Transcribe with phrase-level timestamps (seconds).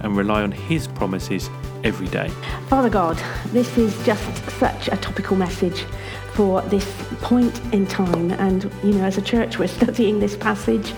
[0.00, 1.50] and rely on His promises
[1.84, 2.28] every day.
[2.68, 3.16] Father God,
[3.46, 5.84] this is just such a topical message
[6.34, 6.86] for this
[7.20, 8.30] point in time.
[8.32, 10.92] And, you know, as a church, we're studying this passage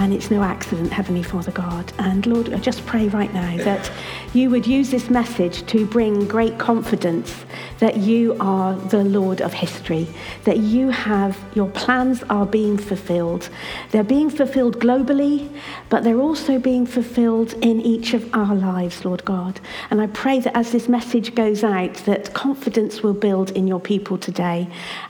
[0.00, 1.92] and it's no accident, Heavenly Father God.
[1.98, 3.92] And Lord, I just pray right now that
[4.32, 7.44] you would use this message to bring great confidence
[7.80, 10.08] that you are the Lord of history,
[10.44, 13.50] that you have, your plans are being fulfilled.
[13.90, 15.50] They're being fulfilled globally,
[15.90, 19.60] but they're also being fulfilled in each of our lives, Lord God.
[19.90, 23.80] And I pray that as this message goes out, that confidence will build in your
[23.80, 24.66] people today,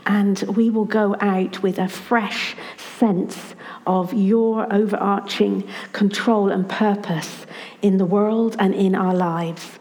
[0.06, 3.54] and we will go out with a fresh sense
[3.91, 7.44] of your overarching control and purpose
[7.83, 9.80] in the world and in our lives.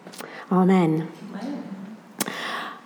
[0.52, 1.08] Amen.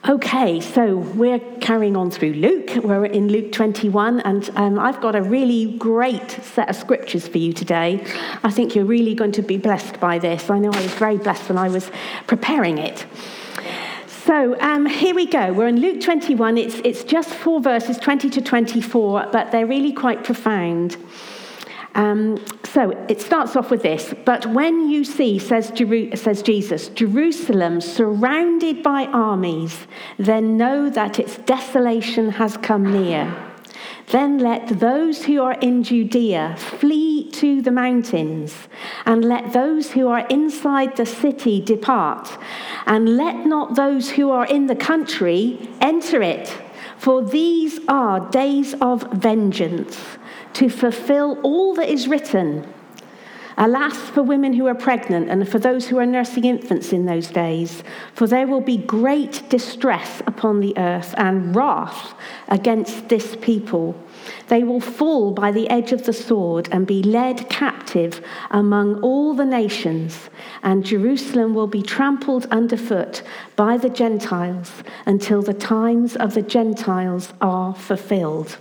[0.06, 2.72] Okay, so we're carrying on through Luke.
[2.84, 7.38] We're in Luke 21, and um, I've got a really great set of scriptures for
[7.38, 8.06] you today.
[8.44, 10.50] I think you're really going to be blessed by this.
[10.50, 11.90] I know I was very blessed when I was
[12.28, 13.06] preparing it.
[14.26, 15.52] So um, here we go.
[15.52, 16.58] We're in Luke 21.
[16.58, 20.96] It's, it's just four verses, 20 to 24, but they're really quite profound.
[21.96, 24.14] Um, so it starts off with this.
[24.24, 31.20] But when you see, says, Jeru- says Jesus, Jerusalem surrounded by armies, then know that
[31.20, 33.53] its desolation has come near.
[34.12, 38.68] Then let those who are in Judea flee to the mountains,
[39.06, 42.38] and let those who are inside the city depart,
[42.86, 46.56] and let not those who are in the country enter it,
[46.98, 49.98] for these are days of vengeance,
[50.54, 52.68] to fulfill all that is written.
[53.58, 57.28] Alas for women who are pregnant and for those who are nursing infants in those
[57.28, 57.84] days,
[58.14, 62.16] for there will be great distress upon the earth and wrath
[62.48, 63.96] against this people.
[64.48, 68.22] They will fall by the edge of the sword and be led captive
[68.52, 70.30] among all the nations,
[70.64, 73.22] and Jerusalem will be trampled underfoot
[73.56, 74.72] by the Gentiles
[75.06, 78.58] until the times of the Gentiles are fulfilled.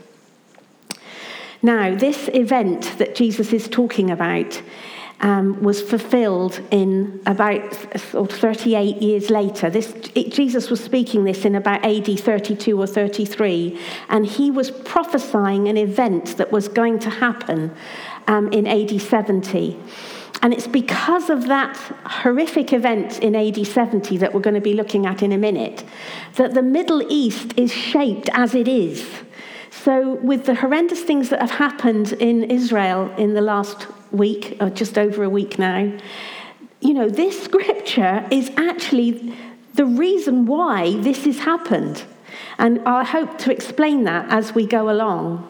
[1.64, 4.60] Now, this event that Jesus is talking about
[5.22, 9.70] um, was fulfilled in about 38 years later.
[9.70, 13.78] This, it, Jesus was speaking this in about AD 32 or 33,
[14.08, 17.72] and he was prophesying an event that was going to happen
[18.26, 19.78] um, in AD 70.
[20.42, 24.74] And it's because of that horrific event in AD 70 that we're going to be
[24.74, 25.84] looking at in a minute
[26.34, 29.08] that the Middle East is shaped as it is.
[29.70, 34.70] So, with the horrendous things that have happened in Israel in the last week, or
[34.70, 35.92] just over a week now,
[36.80, 39.34] you know, this scripture is actually
[39.74, 42.04] the reason why this has happened.
[42.58, 45.48] And I hope to explain that as we go along.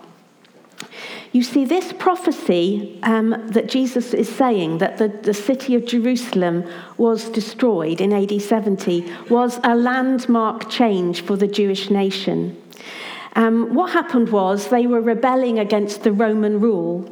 [1.33, 6.69] You see, this prophecy um, that Jesus is saying that the, the city of Jerusalem
[6.99, 12.63] was destroyed in AD 70 was a landmark change for the Jewish nation.
[13.35, 17.09] Um, what happened was they were rebelling against the Roman rule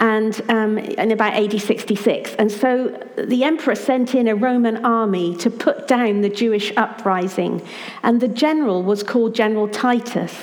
[0.00, 2.34] and um, in about AD 66.
[2.34, 7.66] And so the emperor sent in a Roman army to put down the Jewish uprising.
[8.02, 10.34] And the general was called General Titus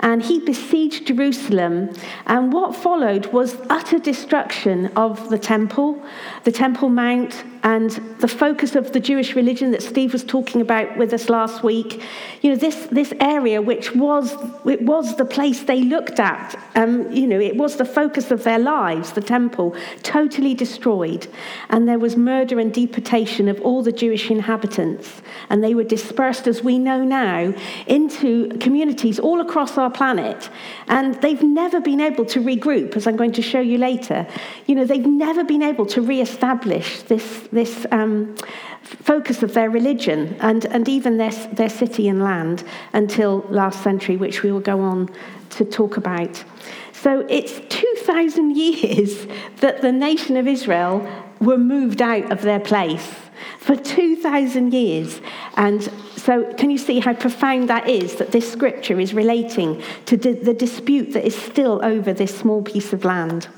[0.00, 1.90] and he besieged Jerusalem.
[2.26, 6.02] And what followed was utter destruction of the temple,
[6.44, 10.96] the Temple Mount, and the focus of the Jewish religion that Steve was talking about
[10.96, 12.02] with us last week.
[12.40, 14.32] You know, this, this area, which was,
[14.66, 18.42] it was the place they looked at, um, you know, it was the focus of
[18.42, 21.28] their lives, the temple, totally destroyed.
[21.68, 25.22] And there was murder and deportation of all the Jewish inhabitants.
[25.48, 27.54] And they were dispersed, as we know now,
[27.86, 30.50] into communities all across our planet.
[30.88, 34.26] And they've never been able to regroup, as I'm going to show you later.
[34.66, 38.36] You know, they've never been able to re-establish this, this um,
[38.82, 44.16] focus of their religion and, and even their, their city and land until last century,
[44.16, 45.08] which we will go on
[45.50, 46.44] to talk about.
[46.92, 49.26] So it's 2,000 years
[49.56, 51.06] that the nation of Israel
[51.40, 53.21] were moved out of their place
[53.58, 55.20] for 2,000 years.
[55.56, 55.82] And
[56.16, 60.54] so, can you see how profound that is that this scripture is relating to the
[60.54, 63.48] dispute that is still over this small piece of land?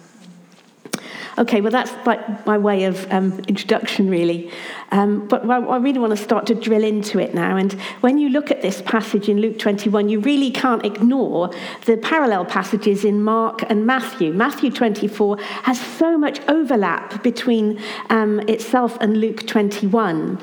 [1.37, 4.51] Okay, well, that's like my way of um, introduction, really.
[4.93, 7.57] Um, but I really want to start to drill into it now.
[7.57, 7.73] And
[8.03, 11.51] when you look at this passage in Luke 21, you really can't ignore
[11.87, 14.33] the parallel passages in Mark and Matthew.
[14.33, 17.81] Matthew 24 has so much overlap between
[18.11, 20.39] um, itself and Luke 21.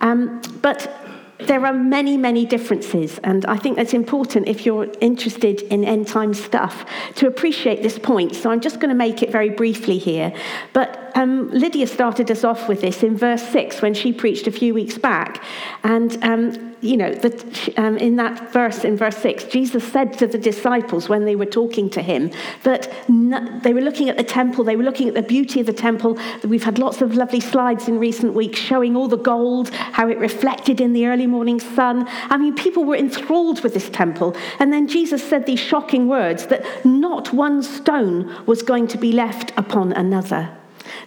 [0.00, 1.05] Um, but
[1.38, 6.08] there are many, many differences, and I think that's important if you're interested in end
[6.08, 6.86] time stuff
[7.16, 8.34] to appreciate this point.
[8.34, 10.32] So I'm just going to make it very briefly here.
[10.72, 14.52] But um, Lydia started us off with this in verse 6 when she preached a
[14.52, 15.42] few weeks back.
[15.84, 20.26] And um, you know, that um, in that verse, in verse 6, Jesus said to
[20.26, 22.30] the disciples when they were talking to him
[22.64, 25.66] that no, they were looking at the temple, they were looking at the beauty of
[25.66, 26.18] the temple.
[26.44, 30.18] We've had lots of lovely slides in recent weeks showing all the gold, how it
[30.18, 32.06] reflected in the early morning sun.
[32.08, 34.36] I mean, people were enthralled with this temple.
[34.58, 39.12] And then Jesus said these shocking words that not one stone was going to be
[39.12, 40.56] left upon another,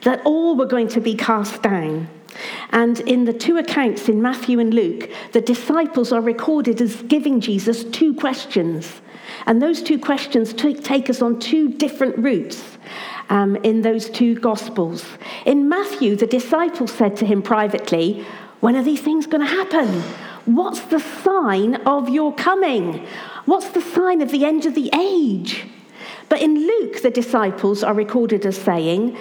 [0.04, 2.10] that all were going to be cast down.
[2.72, 7.42] And in the two accounts in Matthew and Luke, the disciples are recorded as giving
[7.42, 9.02] Jesus two questions.
[9.46, 12.78] And those two questions take us on two different routes
[13.30, 15.06] um, in those two Gospels.
[15.46, 18.26] In Matthew, the disciples said to him privately,
[18.60, 20.02] When are these things going to happen?
[20.46, 23.06] What's the sign of your coming?
[23.46, 25.68] What's the sign of the end of the age?
[26.28, 29.18] But in Luke, the disciples are recorded as saying,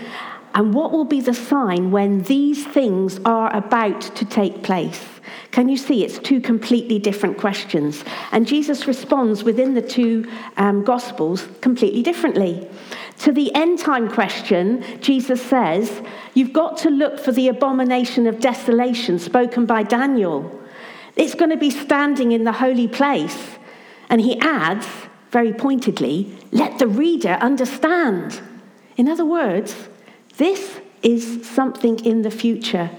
[0.54, 5.04] and what will be the sign when these things are about to take place?
[5.50, 8.04] Can you see it's two completely different questions?
[8.32, 12.68] And Jesus responds within the two um, Gospels completely differently.
[13.20, 16.02] To the end time question, Jesus says,
[16.34, 20.62] You've got to look for the abomination of desolation spoken by Daniel.
[21.16, 23.56] It's going to be standing in the holy place.
[24.08, 24.86] And he adds,
[25.30, 28.40] very pointedly, Let the reader understand.
[28.96, 29.88] In other words,
[30.38, 32.90] this is something in the future.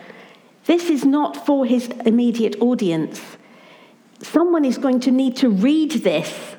[0.65, 3.21] This is not for his immediate audience.
[4.21, 6.55] Someone is going to need to read this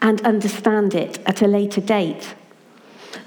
[0.00, 2.34] and understand it at a later date.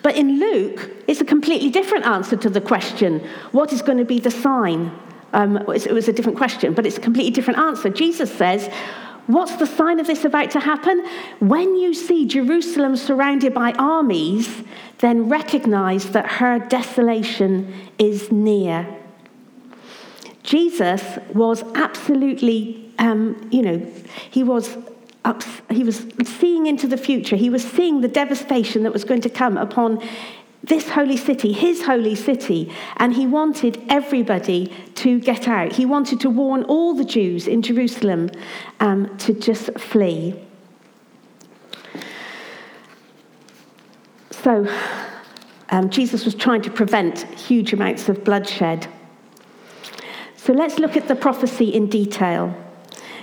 [0.04, 3.20] But in Luke, it's a completely different answer to the question
[3.52, 4.92] what is going to be the sign?
[5.34, 7.90] Um, it was a different question, but it's a completely different answer.
[7.90, 8.70] Jesus says,
[9.28, 11.06] What's the sign of this about to happen?
[11.40, 14.64] When you see Jerusalem surrounded by armies,
[15.00, 18.88] then recognize that her desolation is near.
[20.44, 23.80] Jesus was absolutely, um, you know,
[24.32, 24.78] he was
[25.24, 27.36] up, he was seeing into the future.
[27.36, 30.02] He was seeing the devastation that was going to come upon
[30.64, 35.74] this holy city, his holy city, and he wanted everybody to get out.
[35.74, 38.30] He wanted to warn all the Jews in Jerusalem
[38.80, 40.40] um, to just flee.
[44.30, 44.68] So,
[45.70, 48.88] um, Jesus was trying to prevent huge amounts of bloodshed.
[50.36, 52.56] So, let's look at the prophecy in detail.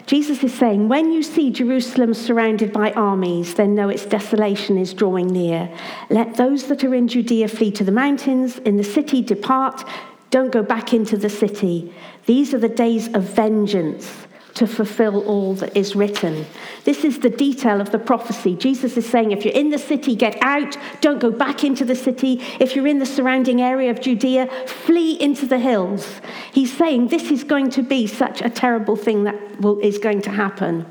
[0.09, 4.95] Jesus is saying, When you see Jerusalem surrounded by armies, then know its desolation is
[4.95, 5.71] drawing near.
[6.09, 9.87] Let those that are in Judea flee to the mountains, in the city depart.
[10.31, 11.93] Don't go back into the city.
[12.25, 14.27] These are the days of vengeance
[14.59, 16.45] to fulfill all that is written.
[16.85, 18.57] This is the detail of the prophecy.
[18.57, 20.77] Jesus is saying, if you're in the city, get out.
[21.01, 22.43] Don't go back into the city.
[22.59, 26.21] If you're in the surrounding area of Judea, flee into the hills.
[26.53, 30.23] He's saying this is going to be such a terrible thing that will, is going
[30.23, 30.87] to happen.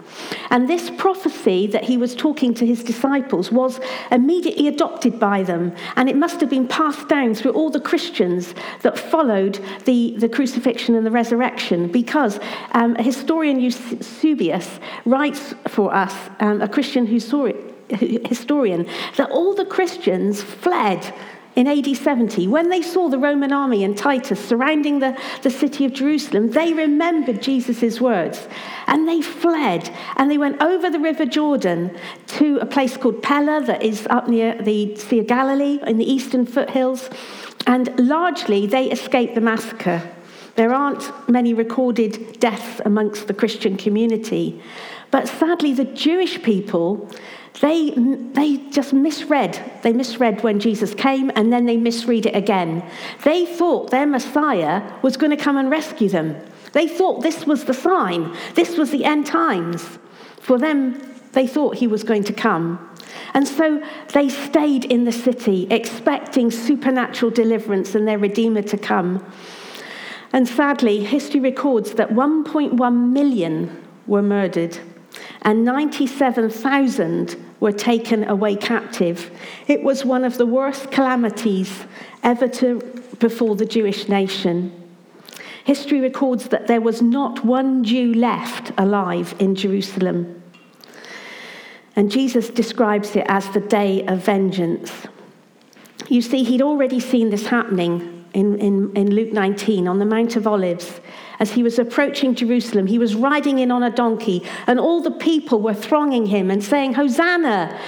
[0.50, 3.80] And this prophecy that he was talking to his disciples was
[4.12, 5.76] immediately adopted by them.
[5.98, 10.30] And it must have been passed down through all the Christians that followed the, the
[10.30, 12.40] crucifixion and the resurrection because
[12.72, 18.88] um, a historian Eusebius writes for us, um, a Christian historian,
[19.18, 21.14] that all the Christians fled
[21.58, 25.86] in AD 70, when they saw the Roman army and Titus surrounding the, the city
[25.86, 28.48] of Jerusalem, they remembered Jesus' words
[28.86, 31.98] and they fled and they went over the River Jordan
[32.28, 36.06] to a place called Pella that is up near the Sea of Galilee in the
[36.06, 37.10] eastern foothills.
[37.66, 40.08] And largely they escaped the massacre.
[40.58, 44.60] There aren't many recorded deaths amongst the Christian community.
[45.12, 47.08] But sadly, the Jewish people,
[47.62, 49.64] they, they just misread.
[49.84, 52.84] They misread when Jesus came and then they misread it again.
[53.24, 56.36] They thought their Messiah was going to come and rescue them.
[56.74, 60.00] They thought this was the sign, this was the end times.
[60.42, 61.00] For them,
[61.34, 62.80] they thought he was going to come.
[63.36, 69.24] And so they stayed in the city, expecting supernatural deliverance and their Redeemer to come.
[70.38, 74.78] And sadly, history records that 1.1 million were murdered
[75.42, 79.32] and 97,000 were taken away captive.
[79.66, 81.86] It was one of the worst calamities
[82.22, 82.78] ever to
[83.18, 84.72] befall the Jewish nation.
[85.64, 90.44] History records that there was not one Jew left alive in Jerusalem.
[91.96, 94.92] And Jesus describes it as the day of vengeance.
[96.10, 100.36] You see, he'd already seen this happening in, in, in Luke 19 on the Mount
[100.36, 101.02] of Olives.
[101.40, 105.12] As he was approaching Jerusalem, he was riding in on a donkey, and all the
[105.12, 107.80] people were thronging him and saying, Hosanna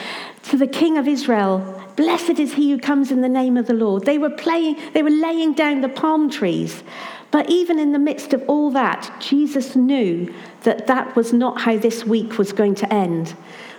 [0.44, 1.76] to the King of Israel.
[1.96, 4.06] Blessed is he who comes in the name of the Lord.
[4.06, 6.84] They were playing, they were laying down the palm trees.
[7.30, 11.78] But even in the midst of all that, Jesus knew that that was not how
[11.78, 13.36] this week was going to end.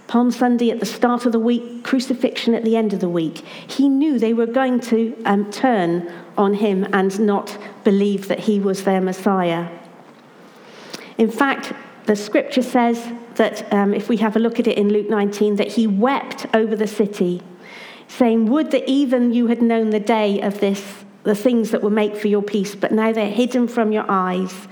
[0.06, 3.38] Palm Sunday at the start of the week, crucifixion at the end of the week.
[3.68, 8.58] He knew they were going to um, turn on him and not believe that he
[8.58, 9.68] was their Messiah.
[11.18, 11.72] In fact,
[12.06, 15.56] the scripture says that um, if we have a look at it in Luke 19,
[15.56, 17.42] that he wept over the city,
[18.08, 21.90] saying, Would that even you had known the day of this, the things that will
[21.90, 24.66] make for your peace, but now they're hidden from your eyes.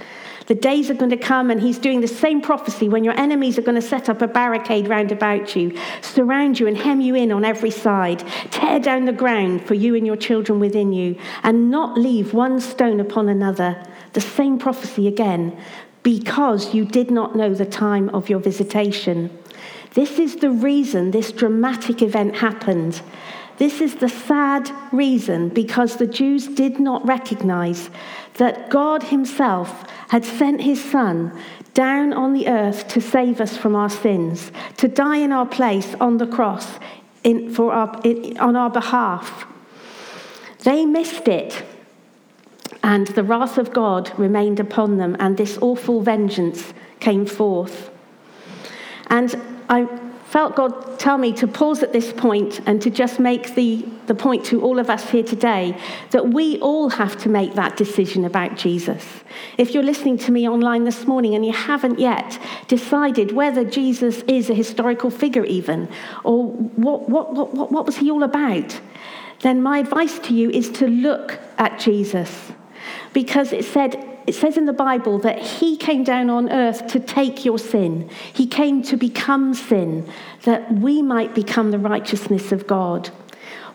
[0.48, 3.58] The days are going to come, and he's doing the same prophecy when your enemies
[3.58, 7.14] are going to set up a barricade round about you, surround you, and hem you
[7.14, 11.18] in on every side, tear down the ground for you and your children within you,
[11.42, 13.76] and not leave one stone upon another.
[14.14, 15.54] The same prophecy again,
[16.02, 19.30] because you did not know the time of your visitation.
[19.92, 23.02] This is the reason this dramatic event happened.
[23.58, 27.90] This is the sad reason because the Jews did not recognize
[28.34, 31.36] that God Himself had sent his Son
[31.74, 35.94] down on the earth to save us from our sins, to die in our place
[36.00, 36.78] on the cross
[37.24, 39.46] in, for our, in, on our behalf.
[40.60, 41.64] They missed it,
[42.82, 47.90] and the wrath of God remained upon them, and this awful vengeance came forth.
[49.08, 49.34] And
[49.68, 49.86] I
[50.30, 54.14] felt God tell me to pause at this point and to just make the, the
[54.14, 55.74] point to all of us here today
[56.10, 59.06] that we all have to make that decision about Jesus.
[59.56, 64.18] If you're listening to me online this morning and you haven't yet decided whether Jesus
[64.22, 65.88] is a historical figure, even,
[66.24, 68.78] or what, what, what, what was he all about,
[69.40, 72.52] then my advice to you is to look at Jesus.
[73.14, 77.00] Because it said it says in the Bible that he came down on earth to
[77.00, 78.10] take your sin.
[78.34, 80.06] He came to become sin,
[80.42, 83.08] that we might become the righteousness of God.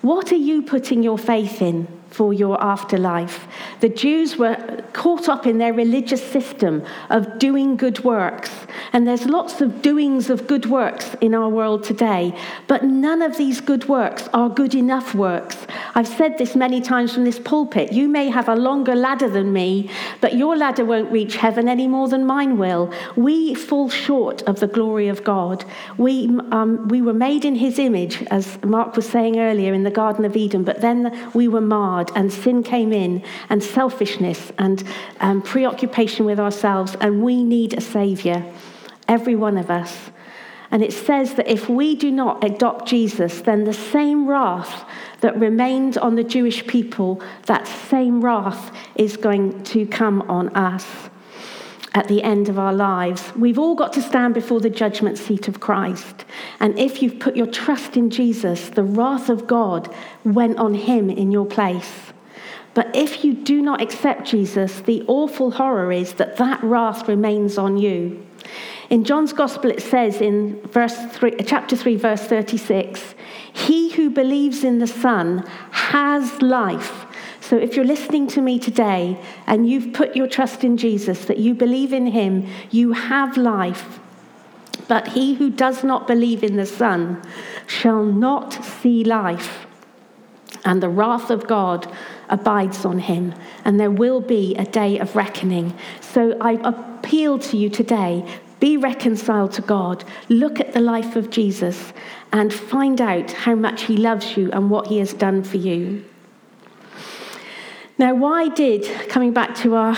[0.01, 1.87] What are you putting your faith in?
[2.13, 3.47] For your afterlife.
[3.79, 8.51] The Jews were caught up in their religious system of doing good works.
[8.93, 13.37] And there's lots of doings of good works in our world today, but none of
[13.37, 15.57] these good works are good enough works.
[15.95, 17.91] I've said this many times from this pulpit.
[17.91, 19.89] You may have a longer ladder than me,
[20.21, 22.93] but your ladder won't reach heaven any more than mine will.
[23.15, 25.65] We fall short of the glory of God.
[25.97, 29.91] We, um, we were made in his image, as Mark was saying earlier, in the
[29.91, 34.83] Garden of Eden, but then we were marred and sin came in, and selfishness and
[35.19, 38.45] um, preoccupation with ourselves, and we need a Savior,
[39.07, 40.11] every one of us.
[40.71, 44.85] And it says that if we do not adopt Jesus, then the same wrath
[45.21, 51.09] that remained on the Jewish people, that same wrath is going to come on us
[51.93, 53.31] at the end of our lives.
[53.35, 56.25] We've all got to stand before the judgment seat of Christ.
[56.59, 61.09] And if you've put your trust in Jesus, the wrath of God went on him
[61.09, 62.13] in your place.
[62.73, 67.57] But if you do not accept Jesus, the awful horror is that that wrath remains
[67.57, 68.25] on you.
[68.89, 73.15] In John's Gospel, it says in verse three, chapter 3, verse 36
[73.53, 77.02] He who believes in the Son has life.
[77.43, 81.39] So if you're listening to me today and you've put your trust in Jesus, that
[81.39, 83.99] you believe in him, you have life.
[84.87, 87.21] But he who does not believe in the Son
[87.67, 89.67] shall not see life.
[90.63, 91.93] And the wrath of God
[92.29, 93.33] abides on him,
[93.65, 95.77] and there will be a day of reckoning.
[95.99, 98.25] So I appeal to you today
[98.61, 101.91] be reconciled to God, look at the life of Jesus,
[102.31, 106.05] and find out how much he loves you and what he has done for you.
[107.97, 109.95] Now, why did, coming back to our,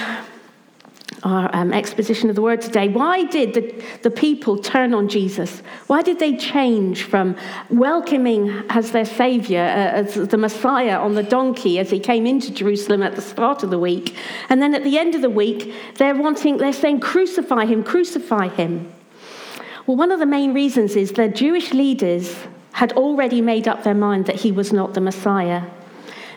[1.23, 5.63] our um, exposition of the word today, why did the, the people turn on Jesus?
[5.87, 7.37] Why did they change from
[7.69, 12.51] welcoming as their savior, uh, as the Messiah on the donkey as he came into
[12.51, 14.15] Jerusalem at the start of the week,
[14.49, 18.49] and then at the end of the week, they're wanting, they're saying, crucify him, crucify
[18.49, 18.91] him.
[19.87, 22.35] Well, one of the main reasons is the Jewish leaders
[22.73, 25.63] had already made up their mind that he was not the Messiah.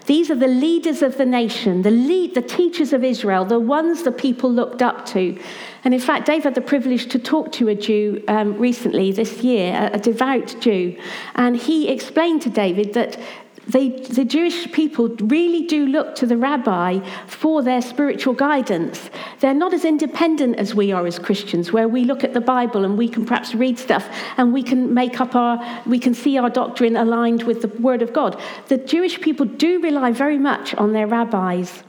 [0.09, 4.05] These are the leaders of the nation, the, lead, the teachers of Israel, the ones
[4.05, 5.39] the people looked up to.
[5.85, 9.43] And in fact, Dave had the privilege to talk to a Jew um, recently this
[9.43, 10.97] year, a, a devout Jew.
[11.35, 13.21] And he explained to David that
[13.69, 19.11] they, the Jewish people really do look to the rabbi for their spiritual guidance.
[19.41, 22.87] They're not as independent as we are as Christians, where we look at the Bible
[22.87, 24.09] and we can perhaps read stuff
[24.39, 28.01] and we can make up our, we can see our doctrine aligned with the Word
[28.01, 28.41] of God.
[28.69, 31.83] The Jewish people do rely very much on their rabbis.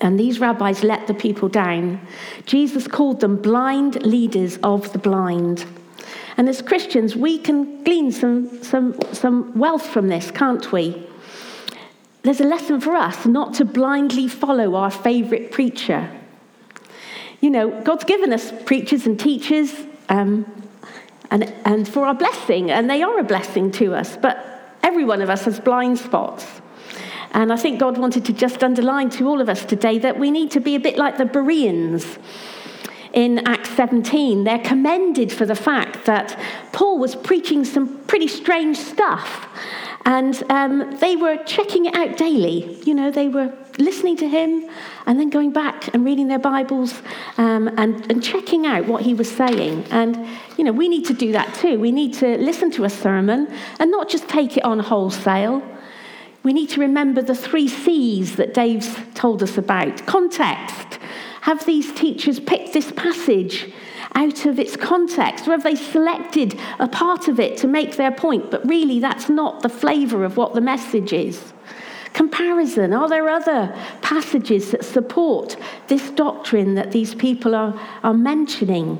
[0.00, 2.00] And these rabbis let the people down.
[2.46, 5.66] Jesus called them blind leaders of the blind.
[6.40, 11.06] And as Christians, we can glean some, some, some wealth from this, can't we?
[12.22, 16.10] There's a lesson for us not to blindly follow our favourite preacher.
[17.42, 19.74] You know, God's given us preachers and teachers
[20.08, 20.46] um,
[21.30, 25.20] and, and for our blessing, and they are a blessing to us, but every one
[25.20, 26.46] of us has blind spots.
[27.32, 30.30] And I think God wanted to just underline to all of us today that we
[30.30, 32.16] need to be a bit like the Bereans
[33.12, 34.44] in Acts 17.
[34.44, 36.38] They're commended for the fact that
[36.72, 39.48] Paul was preaching some pretty strange stuff.
[40.06, 42.80] And um, they were checking it out daily.
[42.84, 44.68] You know, they were listening to him
[45.06, 47.02] and then going back and reading their Bibles
[47.38, 49.84] um, and, and checking out what he was saying.
[49.90, 50.26] And,
[50.56, 51.78] you know, we need to do that too.
[51.78, 55.62] We need to listen to a sermon and not just take it on wholesale.
[56.42, 60.98] We need to remember the three C's that Dave's told us about context,
[61.42, 63.72] have these teachers picked this passage
[64.14, 68.10] out of its context, or have they selected a part of it to make their
[68.10, 71.52] point, but really that's not the flavour of what the message is?
[72.12, 75.56] Comparison Are there other passages that support
[75.86, 78.98] this doctrine that these people are, are mentioning?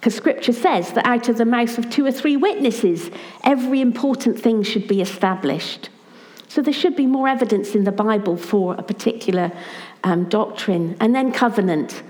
[0.00, 3.10] Because scripture says that out of the mouth of two or three witnesses,
[3.42, 5.88] every important thing should be established.
[6.48, 9.50] So there should be more evidence in the Bible for a particular
[10.04, 10.96] um, doctrine.
[11.00, 12.02] And then covenant.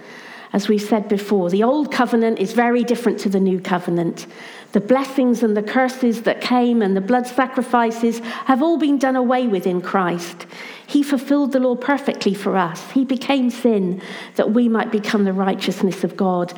[0.53, 4.29] As we said before, the old covenant is very different to the new covenant.
[4.71, 9.17] The blessings and the curses that came and the blood sacrifices have all been done
[9.17, 10.47] away with in Christ.
[10.87, 12.93] He fulfilled the law perfectly for us.
[12.93, 14.01] He became sin
[14.37, 16.53] that we might become the righteousness of God.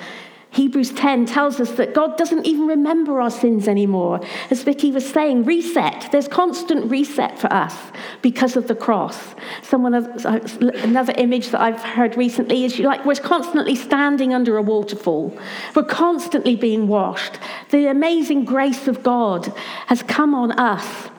[0.57, 4.21] Hebrews 10 tells us that God doesn't even remember our sins anymore.
[4.51, 6.09] As Vicky was saying, reset.
[6.11, 7.75] There's constant reset for us
[8.23, 9.35] because of the cross.
[9.61, 10.41] Someone, uh,
[10.83, 15.39] another image that I've heard recently is like we're constantly standing under a waterfall.
[15.75, 17.39] We're constantly being washed.
[17.69, 19.53] The amazing grace of God
[19.89, 21.11] has come on us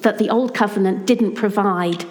[0.00, 2.04] that the old covenant didn't provide.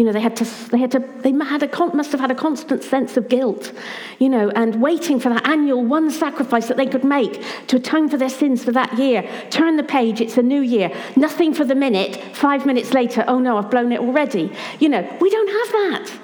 [0.00, 2.34] You know, they had to, they had to, they had a, must have had a
[2.34, 3.70] constant sense of guilt,
[4.18, 8.08] you know, and waiting for that annual one sacrifice that they could make to atone
[8.08, 9.28] for their sins for that year.
[9.50, 10.90] Turn the page, it's a new year.
[11.16, 12.16] Nothing for the minute.
[12.34, 14.50] Five minutes later, oh no, I've blown it already.
[14.78, 15.72] You know, we don't have
[16.08, 16.18] that.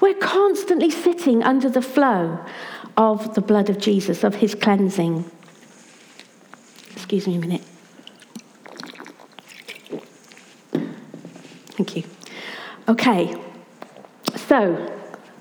[0.00, 2.42] We're constantly sitting under the flow
[2.96, 5.30] of the blood of Jesus, of his cleansing.
[6.92, 7.64] Excuse me a minute.
[11.76, 12.19] Thank you.
[12.90, 13.40] Okay,
[14.34, 14.92] so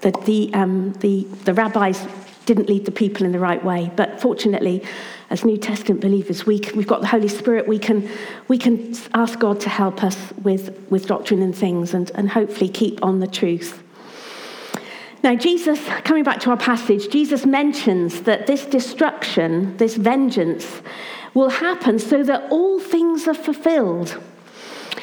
[0.01, 2.07] the, the, um, the, the rabbis
[2.45, 4.83] didn't lead the people in the right way, but fortunately,
[5.31, 7.67] as New Testament believers, we, we've got the Holy Spirit.
[7.67, 8.07] We can,
[8.49, 12.69] we can ask God to help us with, with doctrine and things and, and hopefully
[12.69, 13.81] keep on the truth.
[15.23, 20.83] Now, Jesus, coming back to our passage, Jesus mentions that this destruction, this vengeance,
[21.33, 24.21] will happen so that all things are fulfilled.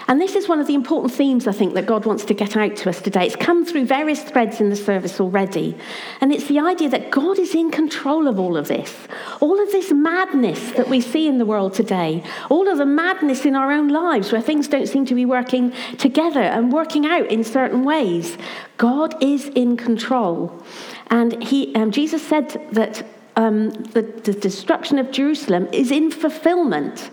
[0.09, 2.57] And this is one of the important themes, I think, that God wants to get
[2.57, 3.27] out to us today.
[3.27, 5.77] It's come through various threads in the service already.
[6.21, 8.95] And it's the idea that God is in control of all of this.
[9.41, 13.45] All of this madness that we see in the world today, all of the madness
[13.45, 17.27] in our own lives where things don't seem to be working together and working out
[17.31, 18.39] in certain ways.
[18.77, 20.63] God is in control.
[21.09, 23.05] And he, um, Jesus said that
[23.37, 27.11] um, the, the destruction of Jerusalem is in fulfillment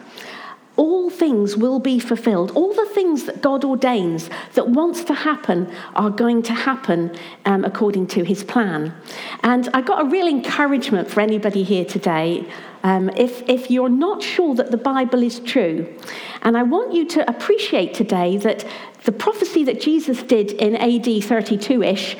[0.75, 2.51] all things will be fulfilled.
[2.51, 7.63] All the things that God ordains that wants to happen are going to happen um,
[7.63, 8.93] according to his plan.
[9.43, 12.47] And I got a real encouragement for anybody here today.
[12.83, 15.93] Um, if, if you're not sure that the Bible is true,
[16.41, 18.65] and I want you to appreciate today that
[19.05, 22.15] the prophecy that Jesus did in AD 32 ish,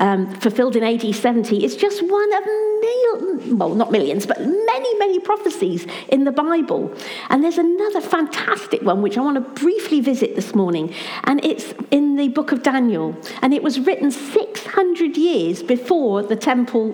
[0.00, 4.98] um, fulfilled in AD 70, is just one of mil- well, not millions, but many,
[4.98, 6.92] many prophecies in the Bible.
[7.30, 10.92] And there's another fantastic one which I want to briefly visit this morning,
[11.24, 13.16] and it's in the book of Daniel.
[13.42, 16.90] And it was written 600 years before the temple,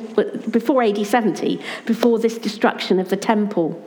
[0.50, 3.80] before AD 70, before this destruction of the temple.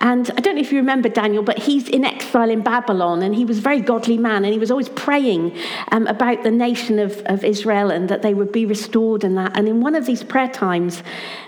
[0.00, 3.34] And I don't know if you remember Daniel, but he's in exile in Babylon and
[3.34, 5.56] he was a very godly man and he was always praying
[5.90, 9.56] um, about the nation of, of Israel and that they would be restored and that.
[9.56, 11.02] And in one of these prayer times,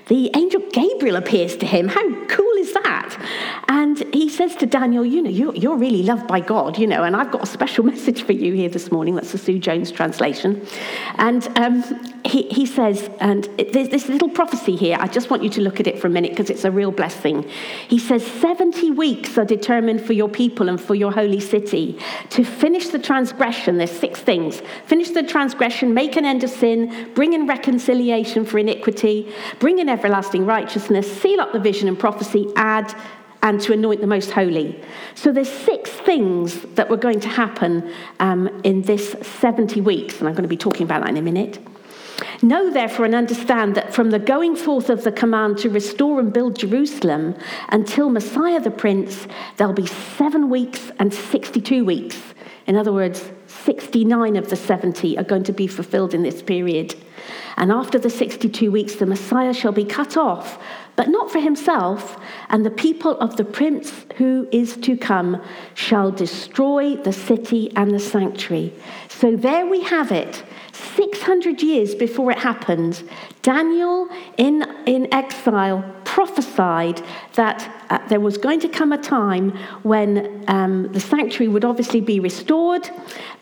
[0.08, 1.86] the angel Gabriel appears to him.
[1.86, 3.16] How cool is that?
[3.68, 7.04] And he says to Daniel, You know, you're, you're really loved by God, you know,
[7.04, 9.14] and I've got a special message for you here this morning.
[9.14, 10.66] That's the Sue Jones translation.
[11.14, 11.84] And um,
[12.24, 14.96] he, he says, and there's this little prophecy here.
[14.98, 16.90] I just want you to look at it for a minute because it's a real
[16.90, 17.48] blessing.
[17.88, 21.98] He says, 70 weeks are determined for your people and for your holy city
[22.30, 23.76] to finish the transgression.
[23.76, 28.58] There's six things finish the transgression, make an end of sin, bring in reconciliation for
[28.58, 32.94] iniquity, bring in everlasting righteousness, seal up the vision and prophecy, add
[33.42, 34.82] and to anoint the most holy.
[35.14, 40.28] So there's six things that were going to happen um, in this 70 weeks, and
[40.28, 41.58] I'm going to be talking about that in a minute.
[42.42, 46.32] Know therefore and understand that from the going forth of the command to restore and
[46.32, 47.34] build Jerusalem
[47.68, 52.18] until Messiah the Prince, there'll be seven weeks and 62 weeks.
[52.66, 56.94] In other words, 69 of the 70 are going to be fulfilled in this period.
[57.56, 60.58] And after the 62 weeks, the Messiah shall be cut off,
[60.96, 62.18] but not for himself,
[62.48, 65.42] and the people of the prince who is to come
[65.74, 68.72] shall destroy the city and the sanctuary.
[69.08, 70.42] So there we have it.
[70.80, 73.02] 600 years before it happened,
[73.42, 77.02] Daniel in, in exile prophesied
[77.34, 79.50] that uh, there was going to come a time
[79.82, 82.90] when um, the sanctuary would obviously be restored,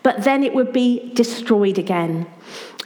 [0.03, 2.27] but then it would be destroyed again.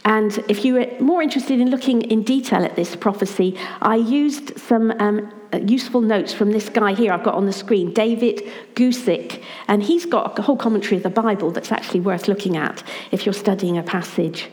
[0.05, 4.57] And if you were more interested in looking in detail at this prophecy, I used
[4.59, 8.41] some um, Uh, useful notes from this guy here I've got on the screen, David
[8.73, 9.43] Guzik.
[9.67, 13.25] And he's got a whole commentary of the Bible that's actually worth looking at if
[13.25, 14.49] you're studying a passage.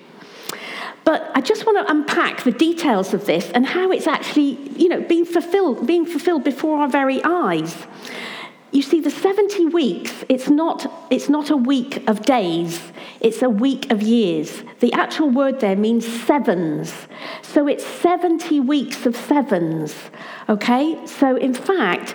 [1.04, 4.88] But I just want to unpack the details of this and how it's actually, you
[4.88, 7.74] know, being fulfilled, being fulfilled before our very eyes.
[8.72, 12.80] You see, the 70 weeks, it's not, it's not a week of days,
[13.20, 14.62] it's a week of years.
[14.78, 16.94] The actual word there means sevens.
[17.42, 19.94] So it's 70 weeks of sevens.
[20.48, 21.04] Okay?
[21.04, 22.14] So in fact,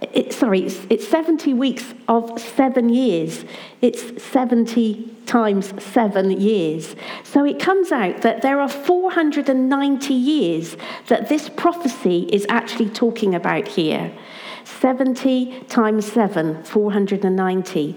[0.00, 3.44] it, sorry, it's, it's 70 weeks of seven years.
[3.82, 6.94] It's 70 times seven years.
[7.24, 10.76] So it comes out that there are 490 years
[11.08, 14.12] that this prophecy is actually talking about here.
[14.66, 17.96] 70 times 7, 490.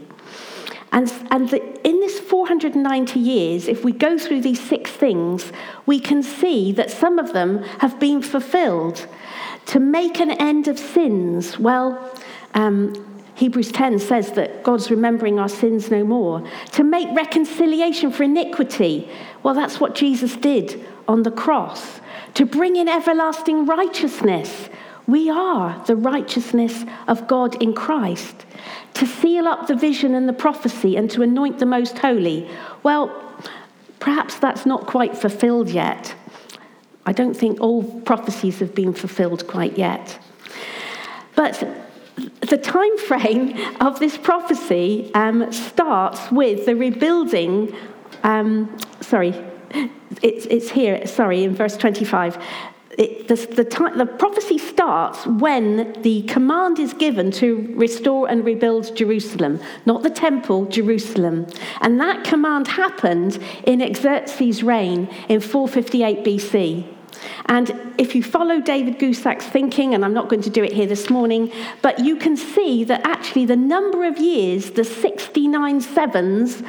[0.92, 5.52] And, and the, in this 490 years, if we go through these six things,
[5.86, 9.08] we can see that some of them have been fulfilled.
[9.68, 12.12] To make an end of sins, well,
[12.54, 12.94] um,
[13.36, 16.44] Hebrews 10 says that God's remembering our sins no more.
[16.74, 19.10] To make reconciliation for iniquity,
[19.44, 22.00] well, that's what Jesus did on the cross.
[22.36, 24.70] To bring in everlasting righteousness,
[25.10, 28.46] we are the righteousness of God in Christ.
[28.96, 32.50] To seal up the vision and the prophecy and to anoint the most holy.
[32.84, 33.10] Well,
[34.00, 36.14] perhaps that's not quite fulfilled yet.
[37.06, 40.20] I don't think all prophecies have been fulfilled quite yet.
[41.36, 41.66] But
[42.42, 47.74] the time frame of this prophecy um, starts with the rebuilding.
[48.24, 49.34] Um, sorry,
[50.22, 52.38] it's, it's here, sorry, in verse 25
[53.00, 58.44] it, the, the, time, the prophecy starts when the command is given to restore and
[58.44, 61.48] rebuild Jerusalem, not the temple, Jerusalem.
[61.80, 66.94] And that command happened in Xerxes' reign in 458 BC.
[67.46, 70.86] And if you follow David Guzik's thinking, and I'm not going to do it here
[70.86, 76.64] this morning, but you can see that actually the number of years, the 69 sevens,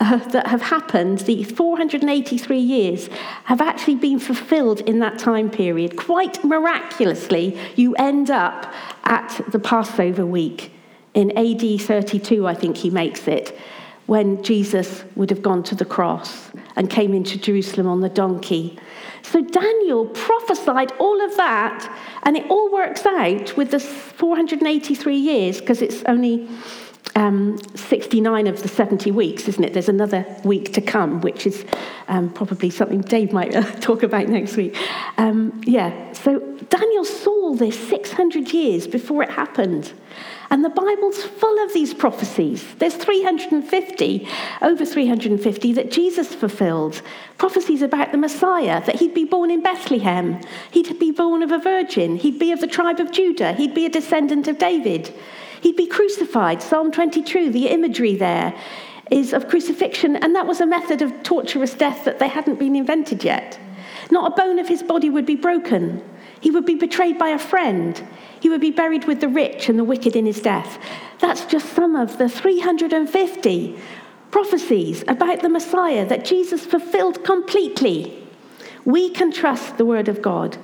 [0.00, 3.08] that have happened, the 483 years,
[3.44, 5.96] have actually been fulfilled in that time period.
[5.96, 8.72] Quite miraculously, you end up
[9.04, 10.72] at the Passover week
[11.12, 13.58] in AD 32, I think he makes it,
[14.06, 18.78] when Jesus would have gone to the cross and came into Jerusalem on the donkey.
[19.22, 25.60] So Daniel prophesied all of that, and it all works out with the 483 years
[25.60, 26.48] because it's only
[27.16, 29.72] um, 69 of the 70 weeks, isn't it?
[29.72, 31.64] There's another week to come, which is
[32.08, 34.76] um, probably something Dave might uh, talk about next week.
[35.18, 39.92] Um, yeah, so Daniel saw this 600 years before it happened.
[40.52, 42.64] And the Bible's full of these prophecies.
[42.78, 44.28] There's 350,
[44.62, 47.02] over 350, that Jesus fulfilled.
[47.38, 50.40] Prophecies about the Messiah, that he'd be born in Bethlehem,
[50.72, 53.86] he'd be born of a virgin, he'd be of the tribe of Judah, he'd be
[53.86, 55.14] a descendant of David.
[55.60, 56.62] He'd be crucified.
[56.62, 58.54] Psalm 22, the imagery there
[59.10, 62.76] is of crucifixion, and that was a method of torturous death that they hadn't been
[62.76, 63.58] invented yet.
[64.10, 66.02] Not a bone of his body would be broken.
[66.40, 68.02] He would be betrayed by a friend.
[68.40, 70.78] He would be buried with the rich and the wicked in his death.
[71.18, 73.78] That's just some of the 350
[74.30, 78.16] prophecies about the Messiah that Jesus fulfilled completely.
[78.84, 80.56] We can trust the Word of God.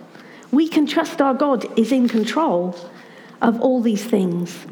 [0.50, 2.74] We can trust our God is in control
[3.42, 4.66] of all these things.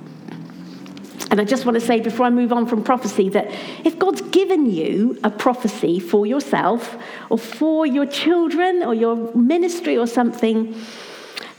[1.35, 3.51] And I just want to say before I move on from prophecy that
[3.85, 6.97] if God's given you a prophecy for yourself
[7.29, 10.81] or for your children or your ministry or something,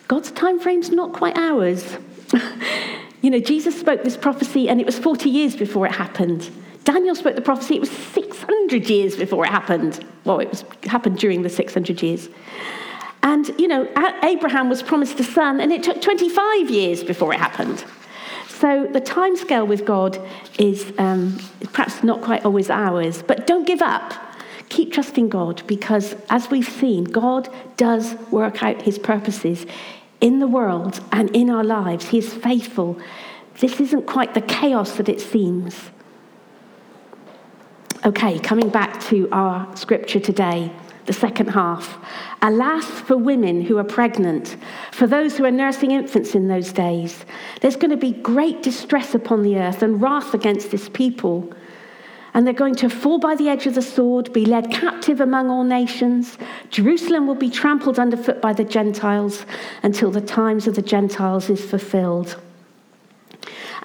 [0.08, 1.98] God's time frame's not quite ours.
[3.22, 6.50] you know, Jesus spoke this prophecy and it was 40 years before it happened.
[6.86, 10.06] Daniel spoke the prophecy, it was 600 years before it happened.
[10.24, 12.30] Well, it was happened during the 600 years.
[13.24, 13.90] And, you know,
[14.24, 17.84] Abraham was promised a son, and it took 25 years before it happened.
[18.60, 20.18] So the timescale with God
[20.58, 21.38] is um,
[21.74, 24.14] perhaps not quite always ours, but don't give up.
[24.70, 29.66] Keep trusting God because, as we've seen, God does work out his purposes
[30.22, 32.10] in the world and in our lives.
[32.10, 32.98] He is faithful.
[33.60, 35.92] This isn't quite the chaos that it seems.
[38.06, 40.72] Okay, coming back to our scripture today
[41.06, 41.98] the second half.
[42.42, 44.58] Alas for women who are pregnant,
[44.92, 47.26] for those who are nursing infants in those days.
[47.62, 51.54] There's going to be great distress upon the earth and wrath against this people.
[52.34, 55.50] And they're going to fall by the edge of the sword, be led captive among
[55.50, 56.38] all nations.
[56.70, 59.46] Jerusalem will be trampled underfoot by the Gentiles
[59.84, 62.42] until the times of the Gentiles is fulfilled.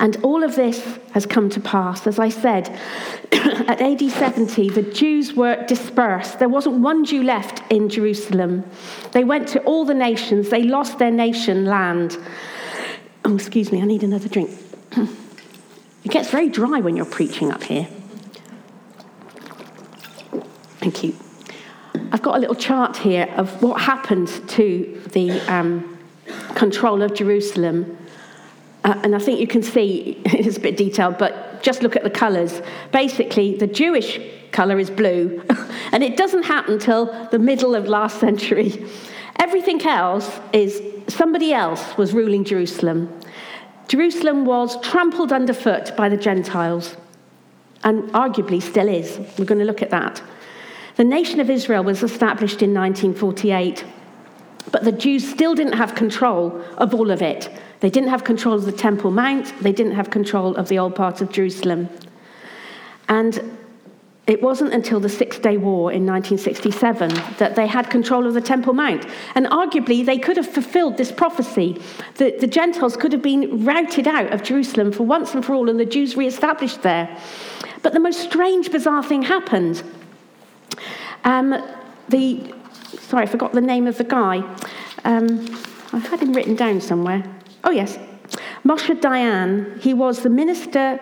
[0.00, 2.06] And all of this has come to pass.
[2.06, 2.68] As I said,
[3.32, 6.38] at AD 70, the Jews were dispersed.
[6.38, 8.64] There wasn't one Jew left in Jerusalem.
[9.12, 12.18] They went to all the nations, they lost their nation land.
[13.26, 14.50] Oh, excuse me, I need another drink.
[16.02, 17.86] It gets very dry when you're preaching up here.
[20.78, 21.14] Thank you.
[22.10, 25.98] I've got a little chart here of what happened to the um,
[26.54, 27.98] control of Jerusalem
[28.84, 32.02] uh, and I think you can see, it's a bit detailed, but just look at
[32.02, 32.62] the colours.
[32.92, 34.18] Basically, the Jewish
[34.52, 35.42] colour is blue,
[35.92, 38.86] and it doesn't happen until the middle of last century.
[39.38, 43.12] Everything else is somebody else was ruling Jerusalem.
[43.88, 46.96] Jerusalem was trampled underfoot by the Gentiles,
[47.84, 49.18] and arguably still is.
[49.38, 50.22] We're going to look at that.
[50.96, 53.84] The nation of Israel was established in 1948,
[54.70, 57.50] but the Jews still didn't have control of all of it.
[57.80, 60.94] They didn't have control of the Temple Mount, they didn't have control of the old
[60.94, 61.88] part of Jerusalem.
[63.08, 63.58] And
[64.26, 68.40] it wasn't until the Six Day War in 1967 that they had control of the
[68.40, 69.04] Temple Mount.
[69.34, 71.82] And arguably, they could have fulfilled this prophecy
[72.14, 75.68] that the Gentiles could have been routed out of Jerusalem for once and for all,
[75.68, 77.18] and the Jews re established there.
[77.82, 79.82] But the most strange, bizarre thing happened.
[81.24, 81.60] Um,
[82.08, 82.54] the,
[82.98, 84.38] sorry, I forgot the name of the guy.
[85.04, 85.46] Um,
[85.92, 87.24] I've had him written down somewhere.
[87.64, 87.98] Oh, yes.
[88.64, 91.00] Moshe Dayan, he was the minister,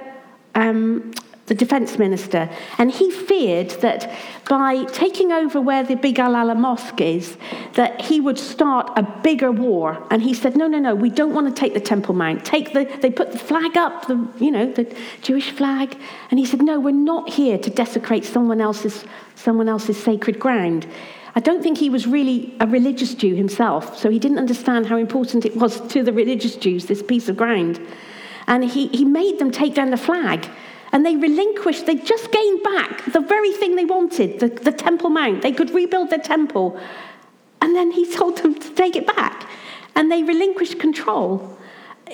[0.54, 1.12] um,
[1.46, 2.48] the defense minister,
[2.78, 4.14] and he feared that
[4.48, 7.36] by taking over where the Big Al Ala Mosque is,
[7.74, 10.06] that he would start a bigger war.
[10.10, 12.44] And he said, no, no, no, we don't want to take the Temple Mount.
[12.44, 15.96] Take the, they put the flag up, the, you know, the Jewish flag.
[16.30, 20.86] And he said, no, we're not here to desecrate someone else's, someone else's sacred ground.
[21.34, 24.96] I don't think he was really a religious Jew himself, so he didn't understand how
[24.96, 27.80] important it was to the religious Jews, this piece of ground.
[28.46, 30.48] And he, he made them take down the flag.
[30.90, 35.10] And they relinquished, they just gained back the very thing they wanted, the, the Temple
[35.10, 35.42] Mount.
[35.42, 36.80] They could rebuild their temple.
[37.60, 39.48] And then he told them to take it back.
[39.94, 41.58] And they relinquished control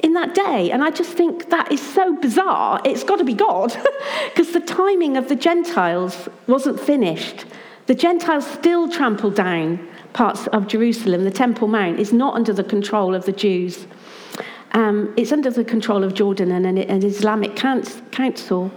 [0.03, 0.71] in that day.
[0.71, 2.81] And I just think that is so bizarre.
[2.85, 3.77] It's got to be God,
[4.31, 7.45] because the timing of the Gentiles wasn't finished.
[7.87, 11.25] The Gentiles still trample down parts of Jerusalem.
[11.25, 13.87] The Temple Mount is not under the control of the Jews.
[14.73, 18.73] Um, it's under the control of Jordan and an, an Islamic council.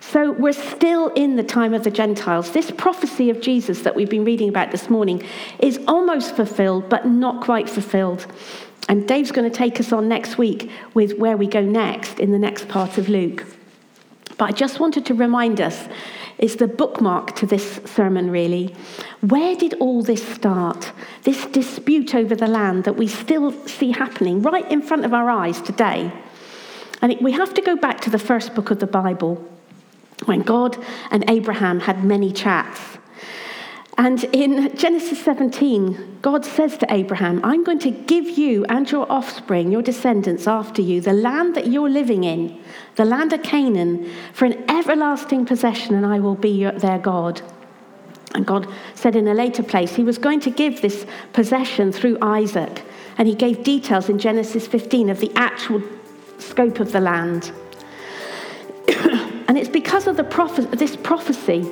[0.00, 2.52] So we're still in the time of the Gentiles.
[2.52, 5.22] This prophecy of Jesus that we've been reading about this morning
[5.58, 8.26] is almost fulfilled, but not quite fulfilled.
[8.88, 12.32] And Dave's going to take us on next week with where we go next in
[12.32, 13.44] the next part of Luke.
[14.38, 15.88] But I just wanted to remind us
[16.38, 18.74] is the bookmark to this sermon, really.
[19.22, 20.92] Where did all this start?
[21.22, 25.30] This dispute over the land that we still see happening right in front of our
[25.30, 26.12] eyes today.
[27.00, 29.42] And it, we have to go back to the first book of the Bible
[30.26, 30.76] when God
[31.10, 32.98] and Abraham had many chats.
[33.98, 39.10] And in Genesis 17, God says to Abraham, I'm going to give you and your
[39.10, 42.60] offspring, your descendants after you, the land that you're living in,
[42.96, 47.40] the land of Canaan, for an everlasting possession, and I will be their God.
[48.34, 52.18] And God said in a later place he was going to give this possession through
[52.20, 52.82] Isaac.
[53.16, 55.82] And he gave details in Genesis 15 of the actual
[56.36, 57.50] scope of the land.
[59.48, 61.66] and it's because of the prophe- this prophecy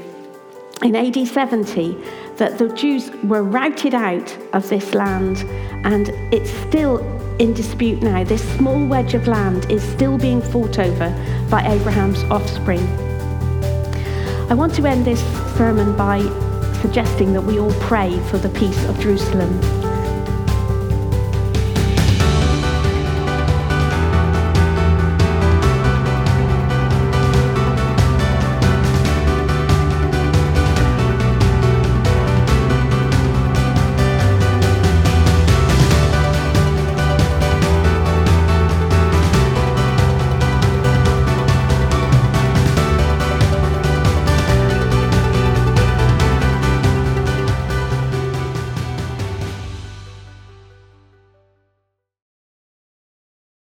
[0.85, 1.97] in AD 70
[2.37, 5.39] that the Jews were routed out of this land,
[5.85, 6.99] and it's still
[7.39, 8.23] in dispute now.
[8.23, 11.09] This small wedge of land is still being fought over
[11.51, 12.87] by Abraham's offspring.
[14.51, 15.23] I want to end this
[15.57, 16.21] sermon by
[16.83, 19.94] suggesting that we all pray for the peace of Jerusalem.